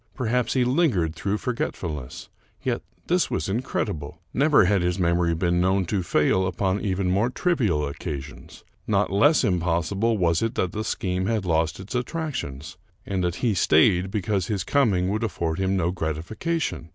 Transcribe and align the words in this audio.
Perhaps 0.15 0.53
he 0.53 0.63
lingered 0.65 1.13
through 1.13 1.37
forgetfulness. 1.37 2.27
Yet 2.63 2.81
this 3.05 3.29
was 3.29 3.47
incredible. 3.47 4.19
Never 4.33 4.65
had 4.65 4.81
his 4.81 4.97
mem 4.97 5.19
ory 5.19 5.35
been 5.35 5.61
known 5.61 5.85
to 5.85 6.01
fail 6.01 6.47
upon 6.47 6.81
even 6.81 7.11
more 7.11 7.29
trivial 7.29 7.87
occasions. 7.87 8.63
Not 8.87 9.11
less 9.11 9.43
impossible 9.43 10.17
was 10.17 10.41
it 10.41 10.55
that 10.55 10.71
the 10.71 10.83
scheme 10.83 11.27
had 11.27 11.45
lost 11.45 11.79
its 11.79 11.95
at 11.95 12.07
tractions, 12.07 12.77
and 13.05 13.23
that 13.23 13.35
he 13.45 13.53
stayed 13.53 14.09
because 14.09 14.47
his 14.47 14.63
coming 14.63 15.07
would 15.09 15.21
afiford 15.23 15.59
him 15.59 15.77
no 15.77 15.91
gratification. 15.91 16.89